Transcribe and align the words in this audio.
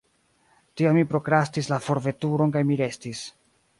Tial 0.81 0.95
mi 0.99 1.03
prokrastis 1.11 1.69
la 1.73 1.79
forveturon 1.89 2.55
kaj 2.57 2.65
mi 2.71 2.79
restis. 2.85 3.23